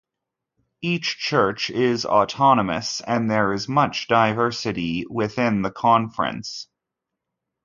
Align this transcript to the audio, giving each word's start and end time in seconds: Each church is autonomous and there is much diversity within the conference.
Each 0.81 1.15
church 1.19 1.69
is 1.69 2.07
autonomous 2.07 3.01
and 3.01 3.29
there 3.29 3.53
is 3.53 3.69
much 3.69 4.07
diversity 4.07 5.05
within 5.07 5.61
the 5.61 5.69
conference. 5.69 6.67